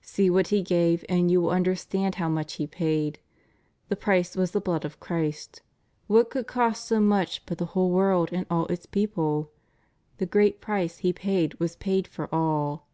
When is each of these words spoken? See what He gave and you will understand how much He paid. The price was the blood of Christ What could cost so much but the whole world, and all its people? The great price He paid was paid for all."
See 0.00 0.30
what 0.30 0.46
He 0.48 0.62
gave 0.62 1.04
and 1.10 1.30
you 1.30 1.42
will 1.42 1.50
understand 1.50 2.14
how 2.14 2.26
much 2.30 2.54
He 2.54 2.66
paid. 2.66 3.18
The 3.90 3.96
price 3.96 4.34
was 4.34 4.52
the 4.52 4.60
blood 4.62 4.82
of 4.86 4.98
Christ 4.98 5.60
What 6.06 6.30
could 6.30 6.46
cost 6.46 6.86
so 6.86 7.00
much 7.00 7.44
but 7.44 7.58
the 7.58 7.66
whole 7.76 7.90
world, 7.90 8.30
and 8.32 8.46
all 8.48 8.64
its 8.68 8.86
people? 8.86 9.50
The 10.16 10.24
great 10.24 10.62
price 10.62 11.00
He 11.00 11.12
paid 11.12 11.60
was 11.60 11.76
paid 11.76 12.08
for 12.08 12.34
all." 12.34 12.86